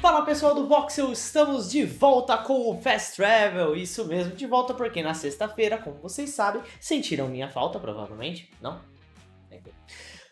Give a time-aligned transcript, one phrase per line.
[0.00, 4.72] Fala pessoal do Voxel, estamos de volta com o Fast Travel, isso mesmo, de volta
[4.72, 8.80] porque na sexta-feira, como vocês sabem, sentiram minha falta provavelmente, não?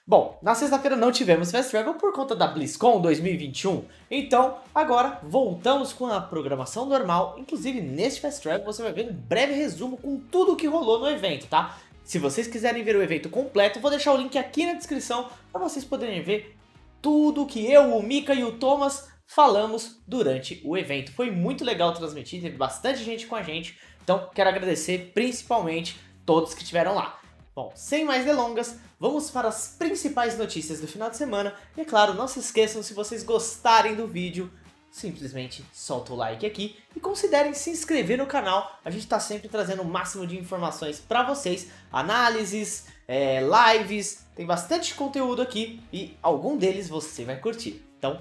[0.07, 5.93] Bom, na sexta-feira não tivemos Fast Travel por conta da BlizzCon 2021, então agora voltamos
[5.93, 10.19] com a programação normal, inclusive neste Fast Travel você vai ver um breve resumo com
[10.19, 11.77] tudo o que rolou no evento, tá?
[12.03, 15.61] Se vocês quiserem ver o evento completo, vou deixar o link aqui na descrição para
[15.61, 16.57] vocês poderem ver
[17.03, 21.13] tudo que eu, o Mika e o Thomas falamos durante o evento.
[21.13, 26.55] Foi muito legal transmitir, teve bastante gente com a gente, então quero agradecer principalmente todos
[26.55, 27.21] que estiveram lá.
[27.55, 31.55] Bom, sem mais delongas, vamos para as principais notícias do final de semana.
[31.77, 34.51] E é claro, não se esqueçam, se vocês gostarem do vídeo,
[34.91, 38.81] simplesmente solta o like aqui e considerem se inscrever no canal.
[38.85, 44.47] A gente está sempre trazendo o máximo de informações para vocês, análises, é, lives, tem
[44.47, 47.85] bastante conteúdo aqui e algum deles você vai curtir.
[47.99, 48.21] Então,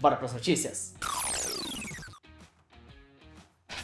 [0.00, 0.94] Bora para as notícias?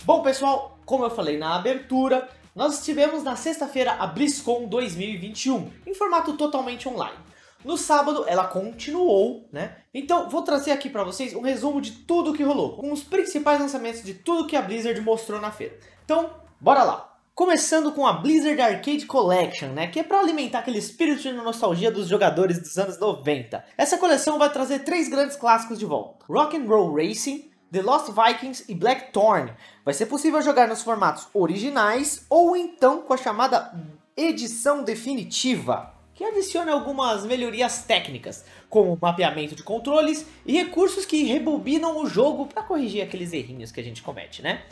[0.05, 5.95] Bom pessoal, como eu falei na abertura, nós estivemos na sexta-feira a BlizzCon 2021, em
[5.95, 7.19] formato totalmente online.
[7.65, 9.79] No sábado ela continuou, né?
[9.93, 13.59] Então vou trazer aqui para vocês um resumo de tudo que rolou, com os principais
[13.59, 15.77] lançamentos de tudo que a Blizzard mostrou na feira.
[16.05, 17.14] Então, bora lá!
[17.35, 21.91] Começando com a Blizzard Arcade Collection, né, que é para alimentar aquele espírito de nostalgia
[21.91, 23.65] dos jogadores dos anos 90.
[23.77, 26.25] Essa coleção vai trazer três grandes clássicos de volta.
[26.29, 29.53] Rock and Roll Racing, The Lost Vikings e Blackthorn.
[29.85, 33.75] Vai ser possível jogar nos formatos originais ou então com a chamada
[34.17, 42.01] edição definitiva, que adiciona algumas melhorias técnicas, como mapeamento de controles e recursos que rebobinam
[42.01, 44.63] o jogo para corrigir aqueles errinhos que a gente comete, né?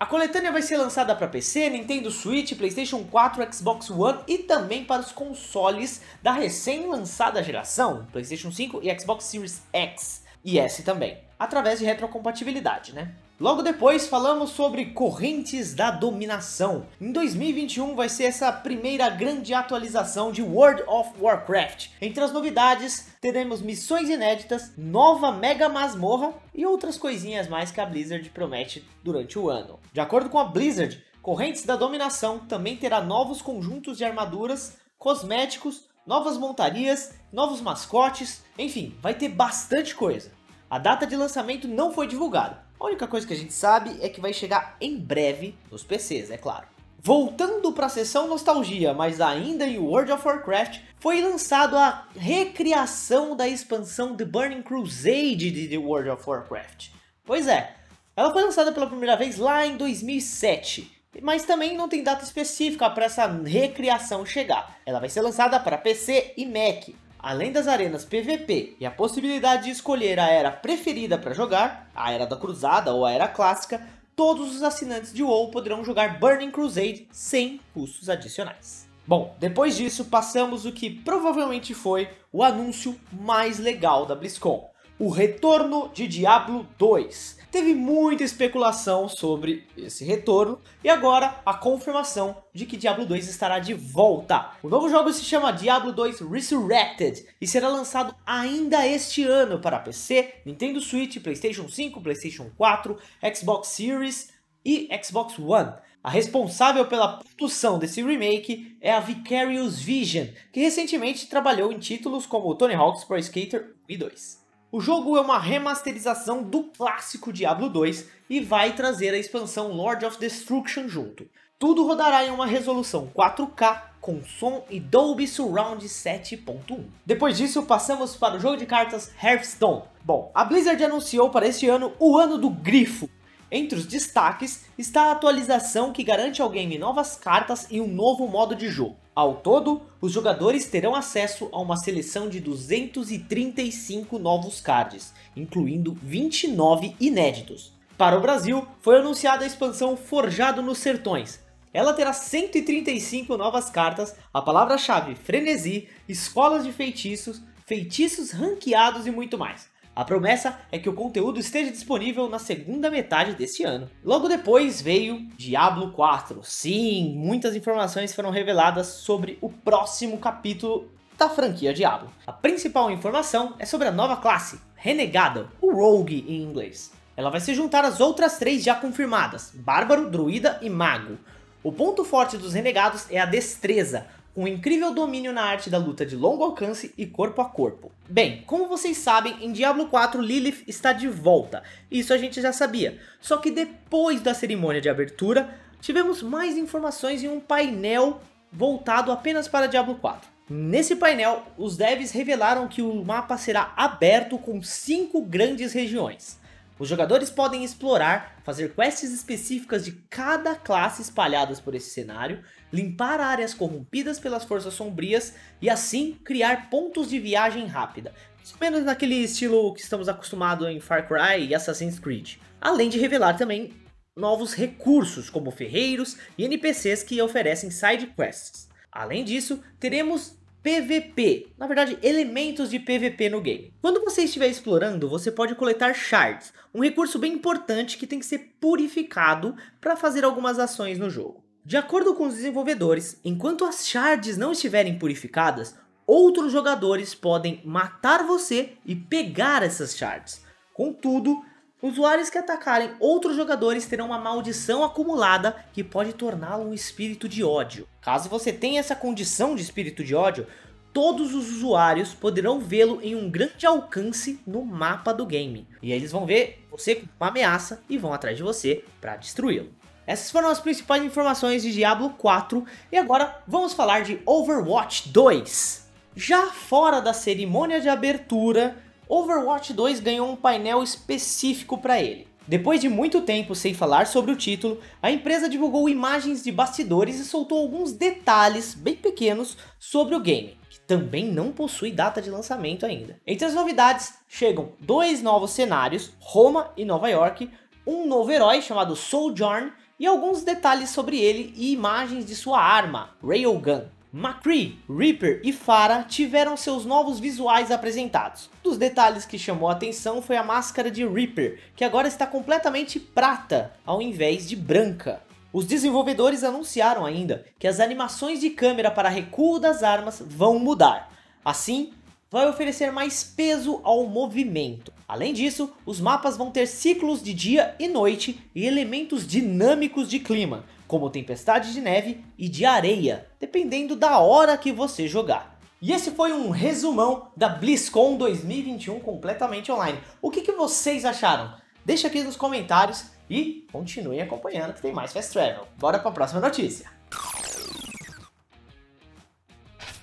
[0.00, 4.84] A coletânea vai ser lançada para PC, Nintendo Switch, PlayStation 4, Xbox One e também
[4.84, 11.18] para os consoles da recém-lançada geração, PlayStation 5 e Xbox Series X e S também,
[11.36, 13.12] através de retrocompatibilidade, né?
[13.40, 16.86] Logo depois falamos sobre Correntes da Dominação.
[17.00, 21.90] Em 2021 vai ser essa primeira grande atualização de World of Warcraft.
[22.02, 27.86] Entre as novidades, teremos missões inéditas, nova mega masmorra e outras coisinhas mais que a
[27.86, 29.78] Blizzard promete durante o ano.
[29.92, 35.84] De acordo com a Blizzard, Correntes da Dominação também terá novos conjuntos de armaduras, cosméticos,
[36.04, 40.32] novas montarias, novos mascotes, enfim, vai ter bastante coisa.
[40.68, 44.08] A data de lançamento não foi divulgada, a única coisa que a gente sabe é
[44.08, 46.66] que vai chegar em breve nos PCs, é claro.
[47.00, 53.36] Voltando para a sessão nostalgia, mas ainda em World of Warcraft, foi lançado a recriação
[53.36, 56.90] da expansão The Burning Crusade de The World of Warcraft.
[57.24, 57.74] Pois é,
[58.16, 60.90] ela foi lançada pela primeira vez lá em 2007,
[61.22, 64.78] mas também não tem data específica para essa recriação chegar.
[64.84, 69.64] Ela vai ser lançada para PC e Mac, Além das arenas PVP e a possibilidade
[69.64, 73.84] de escolher a era preferida para jogar, a Era da Cruzada ou a Era Clássica,
[74.14, 78.88] todos os assinantes de WoW poderão jogar Burning Crusade sem custos adicionais.
[79.04, 85.08] Bom, depois disso passamos o que provavelmente foi o anúncio mais legal da BlizzCon, o
[85.08, 87.37] retorno de Diablo 2.
[87.50, 93.58] Teve muita especulação sobre esse retorno e agora a confirmação de que Diablo 2 estará
[93.58, 94.52] de volta.
[94.62, 99.78] O novo jogo se chama Diablo 2 Resurrected e será lançado ainda este ano para
[99.78, 102.98] PC, Nintendo Switch, PlayStation 5, PlayStation 4,
[103.34, 104.30] Xbox Series
[104.62, 105.72] e Xbox One.
[106.04, 112.26] A responsável pela produção desse remake é a Vicarious Vision, que recentemente trabalhou em títulos
[112.26, 114.37] como Tony Hawk's Pro Skater 1 e 2.
[114.70, 120.04] O jogo é uma remasterização do clássico Diablo 2 e vai trazer a expansão Lord
[120.04, 121.26] of Destruction junto.
[121.58, 126.84] Tudo rodará em uma resolução 4K com som e Dolby Surround 7.1.
[127.06, 129.84] Depois disso, passamos para o jogo de cartas Hearthstone.
[130.04, 133.08] Bom, a Blizzard anunciou para este ano o ano do grifo,
[133.50, 138.28] entre os destaques está a atualização que garante ao game novas cartas e um novo
[138.28, 138.96] modo de jogo.
[139.14, 146.94] Ao todo, os jogadores terão acesso a uma seleção de 235 novos cards, incluindo 29
[147.00, 147.72] inéditos.
[147.96, 151.40] Para o Brasil, foi anunciada a expansão Forjado nos Sertões.
[151.72, 159.36] Ela terá 135 novas cartas, a palavra-chave frenesi, escolas de feitiços, feitiços ranqueados e muito
[159.36, 159.68] mais.
[159.98, 163.90] A promessa é que o conteúdo esteja disponível na segunda metade deste ano.
[164.04, 166.38] Logo depois veio Diablo 4.
[166.44, 172.12] Sim, muitas informações foram reveladas sobre o próximo capítulo da franquia Diablo.
[172.24, 176.92] A principal informação é sobre a nova classe, Renegado, o Rogue em inglês.
[177.16, 181.18] Ela vai se juntar às outras três já confirmadas, Bárbaro, Druida e Mago.
[181.60, 184.06] O ponto forte dos Renegados é a destreza,
[184.38, 187.90] um incrível domínio na arte da luta de longo alcance e corpo a corpo.
[188.08, 192.52] Bem, como vocês sabem, em Diablo 4 Lilith está de volta, isso a gente já
[192.52, 198.20] sabia, só que depois da cerimônia de abertura, tivemos mais informações em um painel
[198.52, 200.30] voltado apenas para Diablo 4.
[200.48, 206.37] Nesse painel, os devs revelaram que o mapa será aberto com cinco grandes regiões.
[206.78, 212.42] Os jogadores podem explorar, fazer quests específicas de cada classe espalhadas por esse cenário,
[212.72, 218.84] limpar áreas corrompidas pelas forças sombrias e assim criar pontos de viagem rápida, mais menos
[218.84, 222.36] naquele estilo que estamos acostumados em Far Cry e Assassin's Creed.
[222.60, 223.72] Além de revelar também
[224.16, 228.68] novos recursos como ferreiros e NPCs que oferecem side quests.
[228.90, 233.72] Além disso, teremos PVP, na verdade elementos de PVP no game.
[233.80, 238.26] Quando você estiver explorando, você pode coletar shards, um recurso bem importante que tem que
[238.26, 241.44] ser purificado para fazer algumas ações no jogo.
[241.64, 245.76] De acordo com os desenvolvedores, enquanto as shards não estiverem purificadas,
[246.06, 250.42] outros jogadores podem matar você e pegar essas shards.
[250.72, 251.42] Contudo,
[251.80, 257.44] Usuários que atacarem outros jogadores terão uma maldição acumulada que pode torná-lo um espírito de
[257.44, 257.86] ódio.
[258.00, 260.44] Caso você tenha essa condição de espírito de ódio,
[260.92, 265.68] todos os usuários poderão vê-lo em um grande alcance no mapa do game.
[265.80, 269.72] E eles vão ver você com uma ameaça e vão atrás de você para destruí-lo.
[270.04, 275.86] Essas foram as principais informações de Diablo 4 e agora vamos falar de Overwatch 2.
[276.16, 278.76] Já fora da cerimônia de abertura,
[279.08, 282.28] Overwatch 2 ganhou um painel específico para ele.
[282.46, 287.18] Depois de muito tempo sem falar sobre o título, a empresa divulgou imagens de bastidores
[287.18, 292.30] e soltou alguns detalhes bem pequenos sobre o game, que também não possui data de
[292.30, 293.18] lançamento ainda.
[293.26, 297.50] Entre as novidades chegam dois novos cenários, Roma e Nova York,
[297.86, 303.16] um novo herói chamado Sojourn e alguns detalhes sobre ele e imagens de sua arma,
[303.22, 303.97] Railgun.
[304.12, 308.48] McCree, Reaper e Farah tiveram seus novos visuais apresentados.
[308.60, 312.26] Um dos detalhes que chamou a atenção foi a máscara de Reaper, que agora está
[312.26, 315.22] completamente prata ao invés de branca.
[315.52, 321.12] Os desenvolvedores anunciaram ainda que as animações de câmera para recuo das armas vão mudar.
[321.44, 321.92] Assim,
[322.30, 324.92] vai oferecer mais peso ao movimento.
[325.06, 330.18] Além disso, os mapas vão ter ciclos de dia e noite e elementos dinâmicos de
[330.18, 335.58] clima, como tempestade de neve e de areia, dependendo da hora que você jogar.
[335.80, 339.98] E esse foi um resumão da BlizzCon 2021 completamente online.
[340.20, 341.54] O que, que vocês acharam?
[341.84, 345.66] Deixa aqui nos comentários e continuem acompanhando que tem mais Fast Travel.
[345.78, 346.97] Bora para a próxima notícia.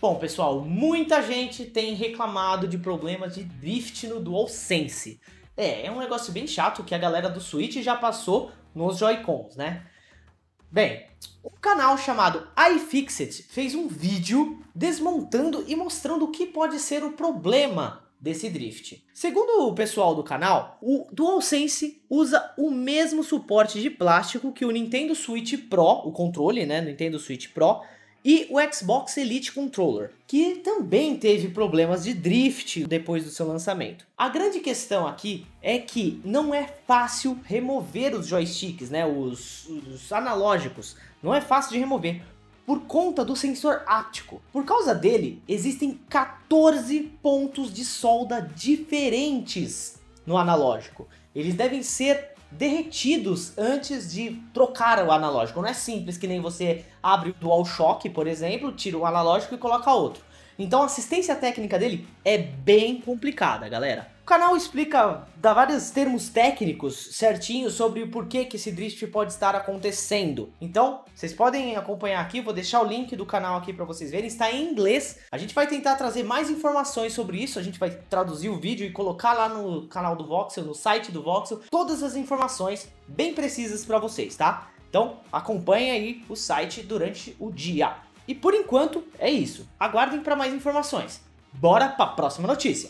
[0.08, 5.20] Bom, pessoal, muita gente tem reclamado de problemas de drift no DualSense.
[5.58, 9.56] É, é um negócio bem chato que a galera do Switch já passou nos Joy-Cons,
[9.56, 9.84] né?
[10.72, 11.08] Bem,
[11.44, 17.14] um canal chamado iFixit fez um vídeo desmontando e mostrando o que pode ser o
[17.14, 19.04] problema desse drift.
[19.12, 24.72] Segundo o pessoal do canal, o DualSense usa o mesmo suporte de plástico que o
[24.72, 27.82] Nintendo Switch Pro, o controle, né, Nintendo Switch Pro,
[28.26, 34.08] e o Xbox Elite Controller, que também teve problemas de drift depois do seu lançamento.
[34.18, 40.12] A grande questão aqui é que não é fácil remover os joysticks, né, os, os
[40.12, 42.20] analógicos, não é fácil de remover
[42.66, 44.42] por conta do sensor áptico.
[44.52, 51.08] Por causa dele, existem 14 pontos de solda diferentes no analógico.
[51.36, 55.62] Eles devem ser derretidos antes de trocar o analógico.
[55.62, 59.58] Não é simples que nem você abre o DualShock, por exemplo, tira um analógico e
[59.58, 60.24] coloca outro.
[60.58, 64.16] Então a assistência técnica dele é bem complicada, galera.
[64.26, 69.32] O canal explica, dá vários termos técnicos certinhos sobre o porquê que esse drift pode
[69.32, 70.52] estar acontecendo.
[70.60, 74.26] Então, vocês podem acompanhar aqui, vou deixar o link do canal aqui para vocês verem,
[74.26, 75.20] está em inglês.
[75.32, 78.88] A gente vai tentar trazer mais informações sobre isso, a gente vai traduzir o vídeo
[78.88, 83.32] e colocar lá no canal do Voxel, no site do Voxel, todas as informações bem
[83.32, 84.72] precisas para vocês, tá?
[84.90, 87.96] Então, acompanhe aí o site durante o dia.
[88.28, 89.68] E por enquanto é isso.
[89.80, 91.22] Aguardem para mais informações.
[91.54, 92.90] Bora para a próxima notícia.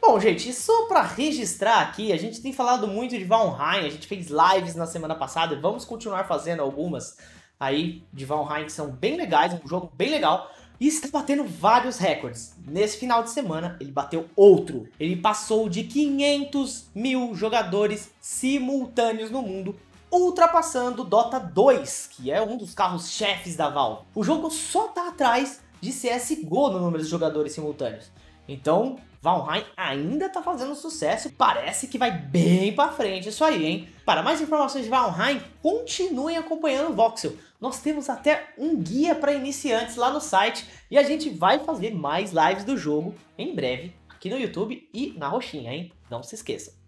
[0.00, 4.06] Bom, gente, só para registrar aqui, a gente tem falado muito de Valheim, a gente
[4.06, 7.16] fez lives na semana passada e vamos continuar fazendo algumas
[7.58, 10.48] aí de Valheim que são bem legais, um jogo bem legal.
[10.78, 12.54] E está batendo vários recordes.
[12.68, 14.86] Nesse final de semana, ele bateu outro.
[15.00, 19.74] Ele passou de 500 mil jogadores simultâneos no mundo,
[20.22, 24.04] ultrapassando Dota 2, que é um dos carros-chefes da Valve.
[24.14, 28.10] O jogo só está atrás de CSGO no número de jogadores simultâneos.
[28.48, 33.88] Então, Valheim ainda tá fazendo sucesso, parece que vai bem para frente isso aí, hein?
[34.04, 37.32] Para mais informações de Valheim, continuem acompanhando o Voxel.
[37.60, 41.94] Nós temos até um guia para iniciantes lá no site e a gente vai fazer
[41.94, 45.92] mais lives do jogo em breve aqui no YouTube e na roxinha, hein?
[46.10, 46.85] Não se esqueça.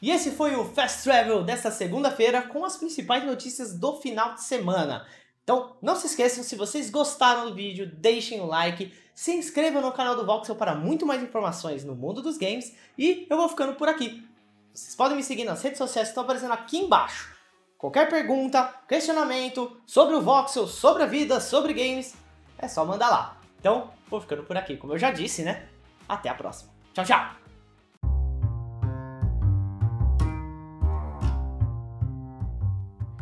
[0.00, 4.42] E esse foi o Fast Travel desta segunda-feira com as principais notícias do final de
[4.42, 5.06] semana.
[5.44, 9.92] Então, não se esqueçam, se vocês gostaram do vídeo, deixem o like, se inscrevam no
[9.92, 13.74] canal do Voxel para muito mais informações no mundo dos games e eu vou ficando
[13.74, 14.26] por aqui.
[14.72, 17.36] Vocês podem me seguir nas redes sociais que estão aparecendo aqui embaixo.
[17.76, 22.14] Qualquer pergunta, questionamento sobre o Voxel, sobre a vida, sobre games,
[22.58, 23.40] é só mandar lá.
[23.58, 25.68] Então, vou ficando por aqui, como eu já disse, né?
[26.08, 26.70] Até a próxima.
[26.94, 27.39] Tchau, tchau!